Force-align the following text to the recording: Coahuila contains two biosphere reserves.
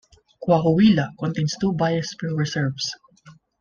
Coahuila 0.43 1.13
contains 1.19 1.55
two 1.59 1.73
biosphere 1.73 2.35
reserves. 2.35 2.95